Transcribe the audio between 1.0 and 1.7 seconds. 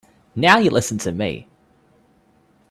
me.